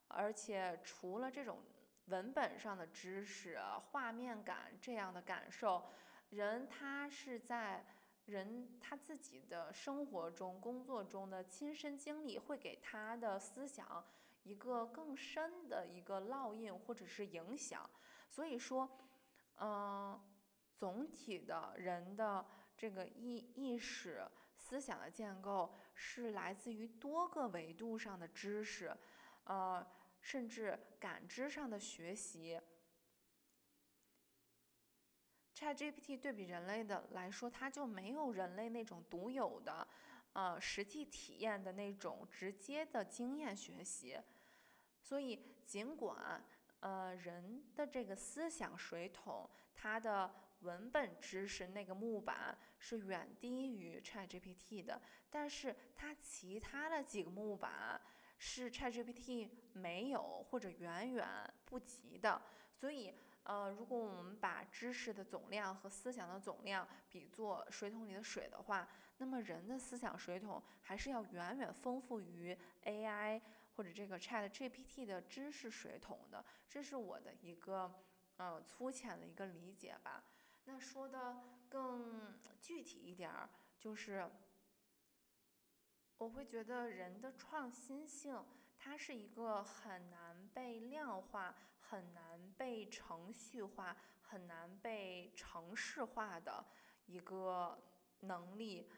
[0.09, 1.59] 而且除了这种。
[2.09, 5.91] 文本上的知识、画面感这样的感受，
[6.31, 7.85] 人他是在
[8.27, 14.05] 人他自己的生活中、工作中的亲身经历，会给他的思想
[14.43, 17.89] 一个更深的一个烙印或者是影响。
[18.29, 18.89] 所以说，
[19.57, 20.21] 嗯，
[20.77, 22.47] 总体的人的
[22.77, 24.27] 这个意意识、
[24.57, 28.97] 思想的建构是来自于多个维度上的知识，
[29.45, 29.87] 呃。
[30.21, 32.61] 甚至感知上的学习
[35.59, 39.89] ，ChatGPT 对比人类的来说，它就没有人类那种独有的，
[40.35, 44.17] 呃，实际体验的那种直接的经验学习。
[45.03, 46.45] 所以，尽管
[46.81, 58.01] 呃人的这个思想水桶，它的文本知识那个木板是远低于 ChatGPT 的，但是它其他的几个木板。
[58.41, 61.27] 是 ChatGPT 没有或者远远
[61.65, 62.41] 不及的，
[62.73, 63.13] 所以，
[63.49, 68.87] 呃，如果我们把知识的总量和思想的总量比作水桶里的水的话，
[69.17, 73.41] 那么人的思想水桶还是要远远丰富于 AI
[73.75, 76.45] 或者这个 ChatGPT 的知识水桶的。
[76.69, 77.91] 这是我的一个
[78.37, 80.23] 呃粗浅的一个理解吧。
[80.65, 84.31] 那说的更具体一点儿，就是
[86.19, 88.45] 我会觉得人的创新性。
[88.81, 96.65] 它是一个很难被量化、很难被程序化、很难被程式化的
[97.07, 97.79] 一个
[98.21, 98.91] 能力。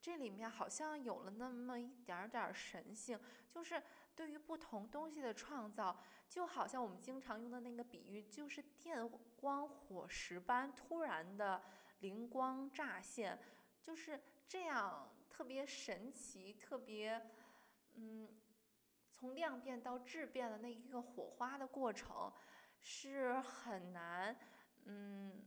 [0.00, 3.82] 这里面好像有了那么一点点神性，就是
[4.16, 11.62] 对于不同东西的创造，就好像我们经常用的那个比喻，就是电光火石般突然的
[12.00, 13.38] 灵光乍现，
[13.82, 15.08] 就是这样。
[15.30, 17.18] 特别神奇，特别，
[17.94, 18.28] 嗯，
[19.20, 22.32] 从量变到质变的那一个火花的过程，
[22.78, 24.34] 是很难，
[24.86, 25.44] 嗯，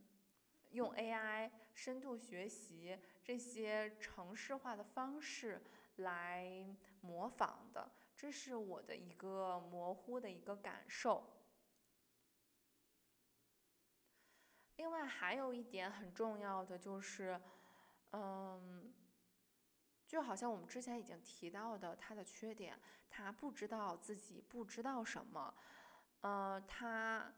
[0.70, 5.60] 用 AI 深度学习这些程式化的方式
[5.96, 6.68] 来
[7.02, 7.92] 模仿的。
[8.16, 11.28] 这是我的一个模糊的一个感受。
[14.76, 17.42] 另外还有一点很重要的就是，
[18.12, 18.94] 嗯。
[20.14, 25.52] 就好像我们之前已经提到的，他的缺点，他不知道自己不知道什么，
[26.22, 27.34] 呃，他，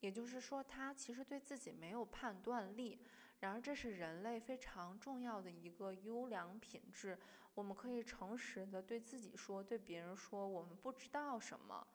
[0.00, 3.00] 也就是说，他其实对自己没有判断力。
[3.40, 7.18] 然而，这是人类非常重要的一个优良品质。
[7.54, 11.86] 我们可以诚实的对自己说，对别人说，我们不知道什么。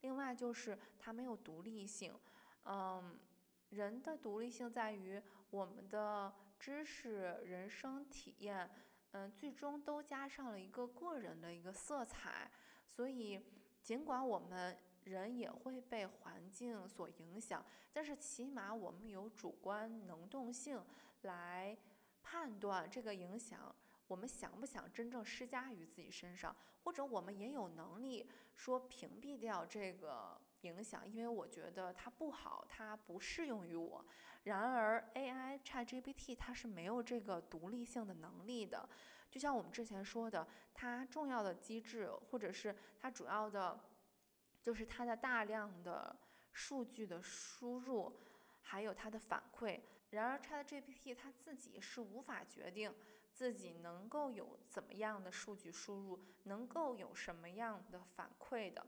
[0.00, 2.18] 另外，就是他没有独立性。
[2.64, 3.20] 嗯，
[3.68, 5.20] 人的独立性在于
[5.50, 8.70] 我们的知识、人生体验。
[9.16, 12.50] 嗯，最终都加上了一个个人的一个色彩，
[12.84, 13.40] 所以
[13.80, 20.84] 尽管我们人也会被环境所影响，但是起码我们有主观能动性
[21.22, 21.78] 来
[22.24, 23.72] 判断这个影响，
[24.08, 34.04] 我们想不想真正施加于自己身上，或者我们也有能力说屏蔽掉这个影响，因为我觉得它不好，它不适用于我。
[34.44, 38.88] 然而，AI ChatGPT 它是没有这个独立性的能力的。
[39.30, 43.78] 就像我们之前说的，它重要的机制，或者是它主要的，
[44.62, 46.14] 就是它的大量的
[46.52, 48.12] 数据的输入，
[48.62, 49.80] 还有它的反馈。
[50.10, 52.94] 然而，ChatGPT 它自己是无法决定
[53.32, 58.86] 自己能够有怎么样的数据输入，能够有什么样的反馈的。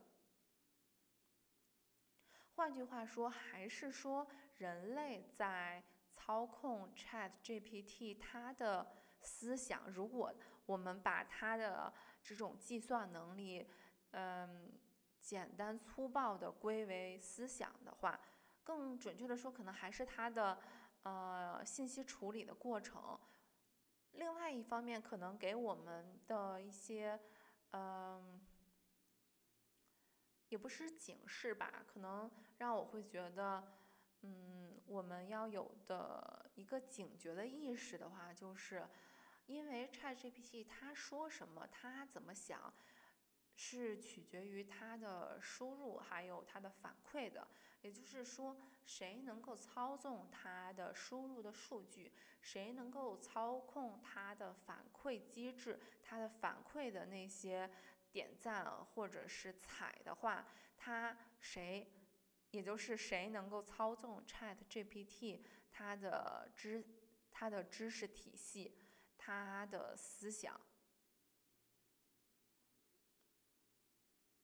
[2.57, 4.27] 换句话说，还是说
[4.57, 5.85] 人类在
[6.15, 8.87] 操控 Chat GPT 它的
[9.21, 9.83] 思想。
[9.91, 10.35] 如果
[10.65, 11.93] 我们把它的
[12.23, 13.69] 这种计算能力，
[14.13, 14.73] 嗯，
[15.21, 18.19] 简单粗暴的归为思想的话，
[18.65, 20.59] 更准确的说，可能还是它的
[21.03, 23.21] 呃信息处理的过程。
[24.13, 27.21] 另外一方面，可能给我们的一些
[27.73, 28.46] 嗯。
[30.49, 33.63] 也不是警示吧，可能让我会觉得，
[34.23, 38.87] 嗯，我们要有的一个警觉的意识的话，就是
[39.47, 42.73] 因为 ChatGPT 它说什么，它怎么想，
[43.57, 47.47] 是取决于它的输入还有它的反馈的。
[47.83, 57.69] 也就是说，谁能够操纵它的输入的数据，谁能够操控它的反馈机制，它的反馈的那些。
[58.17, 61.87] 点赞或者是踩的话，他谁，
[62.51, 66.83] 也就是谁能够操纵 Chat GPT，它的知，
[67.31, 68.75] 它的知识体系，
[69.19, 70.59] 它的思想。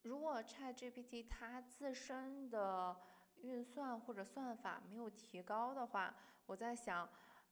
[0.02, 3.00] 如果 Chat GPT 它自身的
[3.36, 6.14] 运算或者算法没有提高的话，
[6.44, 7.08] 我在想，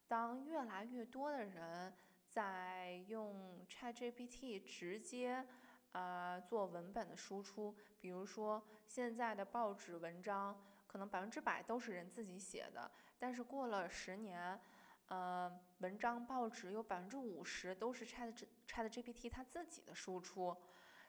[0.06, 1.96] 当越来越多的人
[2.28, 5.48] 在用 Chat GPT 直接。
[5.92, 12.88] 呃，做文本的输出，比如说现在的报纸文章，可能百分之百都是人自己写的，
[13.18, 14.60] 但是过了十年，
[15.08, 18.32] 呃，文章报纸有百分之五十都是 Chat
[18.68, 20.56] Chat GPT 它自己的输出。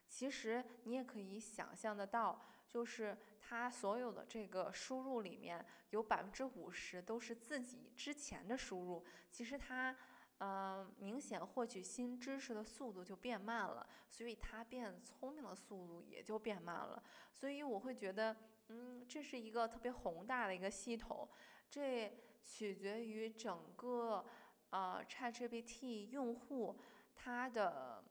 [0.07, 9.05] 其实你也可以想象得到，就是它所有的这个输入里面有百分之五十都是自己之前的输入。
[9.29, 9.95] 其实它。
[10.43, 17.01] 嗯，明显获取新知识的速度就变慢了，所以它变聪明的速度也就变慢了。
[17.31, 18.35] 所以我会觉得，
[18.69, 21.29] 嗯，这是一个特别宏大的一个系统，
[21.69, 22.11] 这
[22.43, 24.25] 取决于整个
[24.71, 26.79] 呃 ChatGPT 用户
[27.13, 28.03] 他的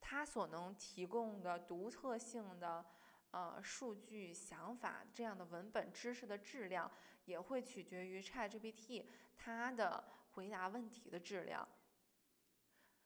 [0.00, 2.84] 他所能提供的独特性的
[3.36, 6.90] 呃数据、想法这样的文本知识的质量，
[7.26, 9.04] 也会取决于 ChatGPT
[9.36, 11.68] 它的回答问题的质量。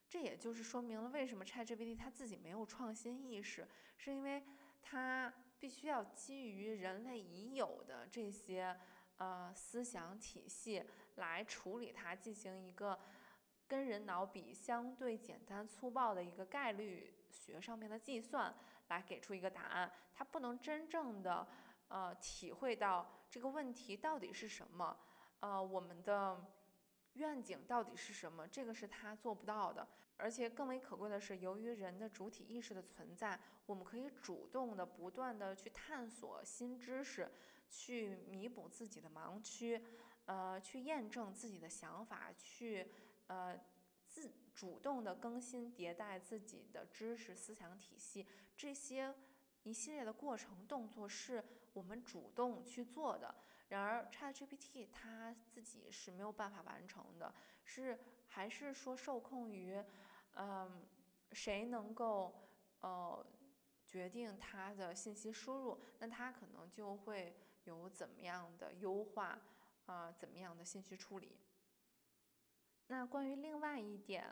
[0.08, 3.66] 这也就是说明了为什么 ChatGPT 它自己没有创新意识，
[3.96, 4.40] 是因为
[4.80, 8.78] 它必须要基于人类已有的这些
[9.16, 10.84] 呃思想体系
[11.16, 12.96] 来处理它，进行一个
[13.66, 18.54] 跟人脑比相对简单粗暴的一个概率学上面的计算，
[18.90, 19.90] 来给出一个答案。
[20.14, 21.48] 他不能真正的
[21.88, 24.96] 呃体会到这个问题到底是什么，
[25.40, 26.38] 呃我们的。
[27.14, 28.46] 愿景到底是什么？
[28.46, 29.86] 这个是他做不到的。
[30.16, 37.28] 而且更为可贵的是，由于人的主体意识的存在，我们可以主动的、不断的去探索新知识，
[37.68, 39.84] 去弥补自己的盲区，
[40.26, 42.88] 呃，去验证自己的想法，去
[43.26, 43.58] 呃
[44.10, 48.26] 自主动的更新迭代自己的知识思想体系。
[48.56, 49.14] 这些
[49.62, 51.42] 一系列的过程动作是
[51.72, 53.32] 我们主动去做的。
[53.68, 57.32] 然而，ChatGPT 它自己是没有办法完成的，
[57.64, 57.96] 是
[58.26, 59.80] 还是说受控于，
[60.34, 60.84] 嗯，
[61.30, 62.34] 谁能够
[62.80, 63.24] 呃
[63.86, 67.32] 决定它的信息输入，那它可能就会
[67.62, 69.40] 有怎么样的优化
[69.86, 71.38] 啊，怎么样的信息处理。
[72.90, 74.26] 那关于另外一点，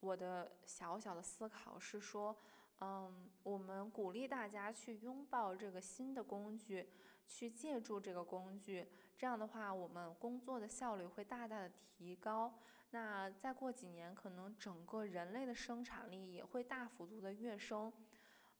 [0.00, 2.34] 我的小小的思考是说，
[2.80, 6.88] 嗯，我们鼓励大家去拥抱这个新的工具。
[7.24, 8.86] 去借助这个工具，
[9.16, 12.52] 这样的话，我们工作的效率会大大的提高。
[12.90, 17.90] 那再过几年，可能整个人类的生产力也会大幅度的跃升。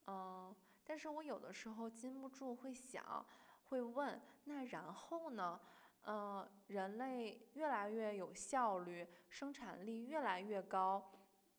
[0.06, 0.54] 嗯，
[0.84, 3.26] 但是我有的时候禁不住会想，
[3.68, 5.60] 会问，那然后呢？
[6.05, 11.11] 嗯，人类越来越有效率，生产力越来越高，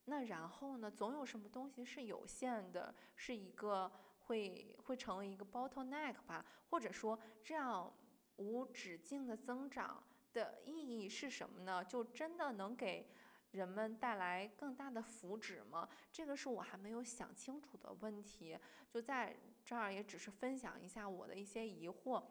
[0.05, 0.89] 那然后呢？
[0.91, 3.91] 总有什么东西是有限的，是一个。
[4.25, 7.93] 会会成为一个 bottleneck 吧，或者说这样
[8.37, 11.83] 无止境的增长的意义是什么呢？
[11.83, 13.05] 就真的能给
[13.51, 15.89] 人们带来更大的福祉吗？
[16.09, 18.57] 这个是我还没有想清楚的问题，
[18.89, 19.35] 就在
[19.65, 22.23] 这儿也只是分享一下我的一些疑惑。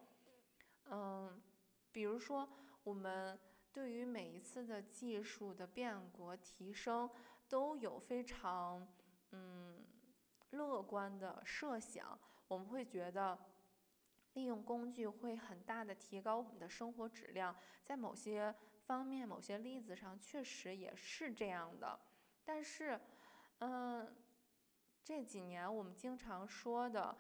[0.87, 1.43] 嗯，
[1.93, 2.49] 比如说
[2.83, 3.39] 我们
[3.73, 7.09] 对于每一次的技术的变革提升
[7.49, 8.89] 都有非常
[9.31, 9.85] 嗯。
[10.53, 13.39] 乐观的设想，我们会觉得
[14.35, 21.99] 利用工具会很大的提高我们的生活质量，在某些方面、某些例子上确实也是这样的。
[22.45, 23.01] 但是，
[23.61, 24.15] 嗯，
[25.03, 27.17] 这几年我们经常说的，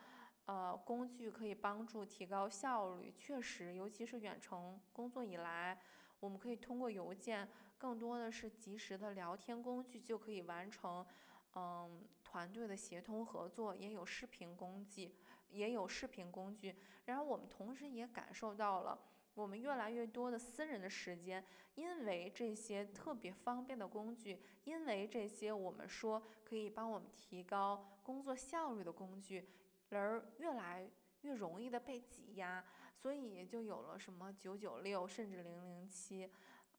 [0.46, 5.80] 呃，工具可以帮助提高效率，确实，尤其是远程工作以来，
[6.20, 11.06] 我们可以通过邮件，更多的是及时的聊天工具就可以完成。
[11.54, 15.14] 嗯，团队的协同合作也有视频工具，
[15.50, 16.74] 也有视频工具。
[17.04, 18.98] 然后我们同时也感受到了，
[19.34, 29.46] 我们越来越多的私人的时间，因为这些特别方便的工具，因为这些我们说可以帮我们提高工作效率的工具，
[29.92, 30.90] 人儿越来
[31.20, 32.64] 越容易的被挤压，
[32.96, 36.30] 所以就有了什么九九六，甚至零零七，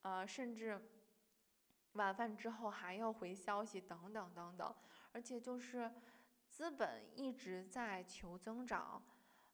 [0.01, 0.82] 呃，甚至。
[1.93, 4.76] 晚饭之后还要回消息，等等等等，
[5.11, 5.93] 而且就是
[6.49, 8.99] 资本一直在求增长，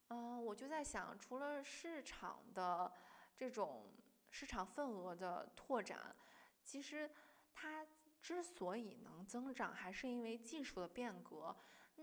[0.07, 2.89] 嗯，我就在想，除了市场的
[3.35, 3.91] 这种
[4.29, 6.15] 市场份额的拓展，
[6.63, 7.11] 其实
[7.53, 7.85] 它
[8.21, 11.53] 之所以能增长，还是因为技术的变革。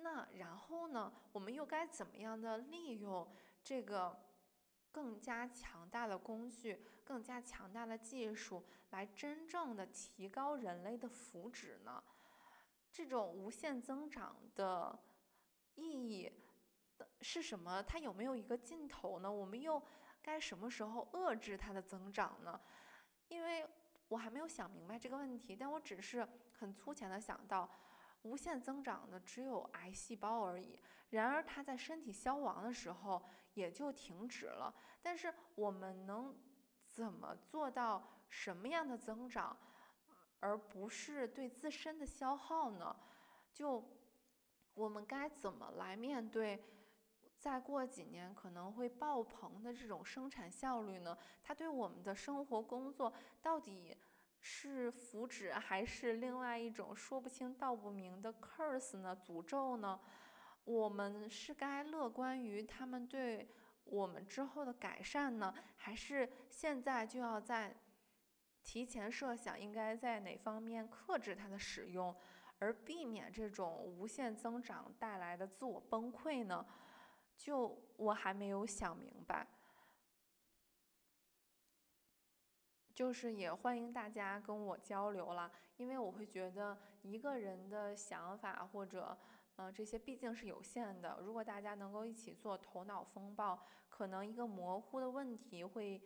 [0.02, 3.26] 那然后呢，我们又该怎么样的利用
[3.62, 4.16] 这个？
[4.92, 12.02] 更加强大的工具，更加强大的技术，来真正的提高人类的福祉呢？
[12.90, 14.98] 这种无限增长的
[15.74, 16.32] 意义
[17.20, 17.82] 是什么？
[17.82, 19.30] 它有没有一个尽头呢？
[19.30, 19.82] 我们又
[20.22, 22.58] 该什么时候遏制它的增长呢？
[23.28, 23.68] 因为
[24.08, 27.70] 我还没有想明白这个问题，但我只是很粗浅的想到。
[28.22, 30.78] 无限增长的只有癌细胞而已，
[31.10, 33.22] 然而它在身体消亡的时候
[33.54, 34.74] 也就停止了。
[35.00, 36.36] 但是我们能
[36.88, 39.56] 怎么做到什么样的增长，
[40.40, 42.96] 而不是对自身的消耗呢？
[43.52, 43.82] 就
[44.74, 46.62] 我们该怎么来面对
[47.38, 51.16] 再过几年可能会爆棚的这种生产效率呢？
[51.42, 53.96] 它对我们的生活工作到底？
[54.48, 59.18] 是福祉还是另外一种说不清道不明的 curse 呢？
[59.26, 59.98] 诅咒呢？
[60.62, 63.50] 我们是该乐观于他们对
[63.82, 67.74] 我们之后的改善呢，还是现在就要在
[68.62, 72.14] 提前设想应该在哪方面克制它的使用，
[72.60, 76.64] 而避免这种无限增长带来的自我崩溃呢？
[77.36, 79.44] 就我还没有想明白。
[82.96, 89.14] 就是也欢迎大家跟我交流了，因为我会觉得一个人的想法或者，
[89.56, 91.18] 嗯，这些毕竟是有限的。
[91.20, 96.00] 如果大家能够一起做头脑风暴，可能一个模糊的问题会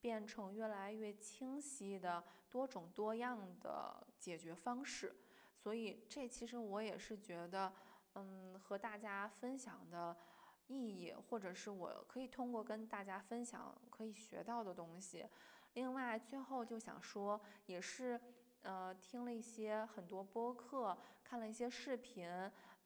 [0.00, 5.12] 变成越来越清晰的多种多样的解决方式。
[5.56, 7.72] 所以这其实我也是觉得，
[8.14, 10.16] 嗯，和大家分享的
[10.68, 15.26] 意义，或者是我可以通过跟大家分享可以学到的东西。
[15.76, 18.18] 另外，最后就想说，也是，
[18.62, 22.26] 呃，听了一些很多播客，看了一些视频，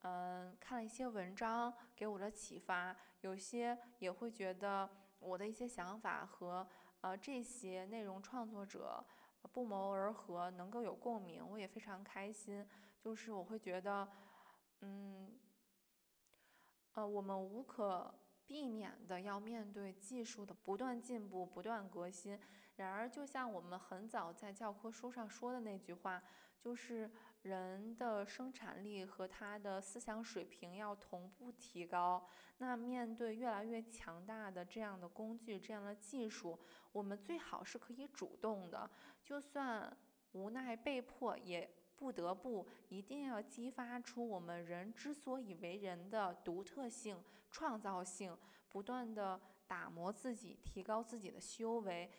[0.03, 6.67] 嗯，看了一些文章，给我的启发，有些也会觉得我的一些想法和
[7.03, 9.05] 呃这些内容创作者
[9.53, 12.67] 不谋而合，能够有共鸣，我也非常开心。
[12.99, 14.09] 就是我会觉得，
[14.81, 15.39] 嗯，
[16.95, 18.13] 呃，我们无可
[18.49, 22.37] 避免的要面对技术的不断进步、不断革新。
[22.81, 26.23] 然而，就像我们很早在教科书上说的那句话，
[26.59, 27.11] 就是
[27.43, 32.27] 人的生产力和他的思想水平要同步提高。
[32.57, 36.59] 那面对越来越强大的这样的工具、这样的技术，
[36.91, 38.91] 我们最好是可以主动的，
[39.23, 39.95] 就算
[40.33, 48.35] 无奈被迫，也不得不一定要激发出我们人之所以为人的独特性、创造性，
[48.71, 52.11] 不断的打磨自己，提高自己的修为。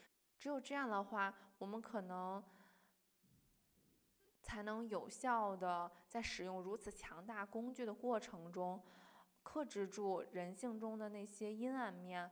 [0.42, 2.44] 只有这样的话，我们可能
[4.42, 8.84] 才能有效的在使用如此强大工具的过程中，
[9.44, 12.32] 克制住人性中的那些阴暗面，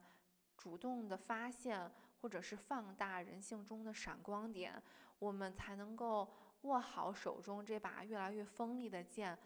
[0.57, 4.81] 主动的发现或者是放大人性中的闪光点，
[5.19, 9.37] 我们才能够握好手中这把越来越锋利的剑，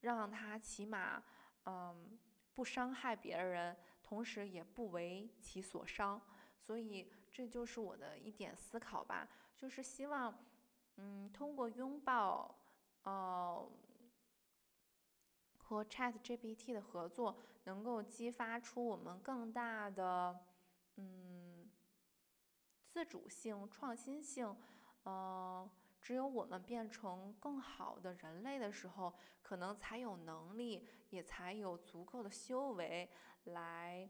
[0.00, 1.22] 让它起码，
[1.66, 2.18] 嗯，
[2.52, 6.20] 不伤害别人，同时也不为其所伤。
[6.58, 7.08] 所以。
[7.32, 9.26] 这就是我的一点思考吧，
[9.56, 10.38] 就是希望，
[10.96, 12.54] 嗯，通过拥抱，
[13.04, 13.66] 呃，
[15.56, 20.38] 和 Chat GPT 的合作，能够激发出我们更大的，
[20.96, 21.70] 嗯，
[22.86, 24.54] 自主性、创新性。
[25.04, 25.68] 嗯，
[26.00, 33.10] 只有我们变成更好的人类的时候，可能才有能力，也才有足够的修为
[33.44, 34.08] 来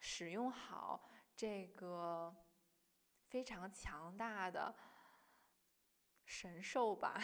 [0.00, 2.34] 使用好这个。
[3.36, 4.74] 非常强大的
[6.24, 7.20] 神兽吧。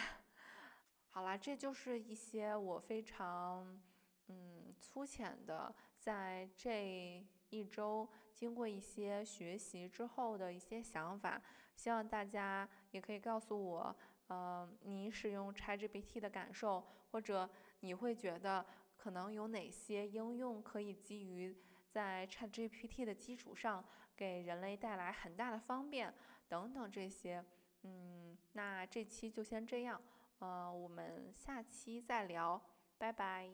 [1.09, 3.81] 好啦，这就是一些我非常
[4.27, 11.41] 嗯粗浅的，在这一周经过一些学习之后的一些想法。
[11.75, 13.95] 希望大家也可以告诉我，
[14.27, 17.49] 呃，你使用 ChatGPT 的感受，或者
[17.79, 18.63] 你会觉得
[18.95, 21.57] 可能有哪些应用可以基于
[21.93, 23.85] 在 ChatGPT 的基础上。
[24.15, 26.13] 给人类带来很大的方便，
[26.47, 27.43] 等等这些，
[27.81, 29.99] 嗯，那这期就先这样，
[30.37, 32.61] 呃，我们下期再聊，
[32.99, 33.49] 拜拜。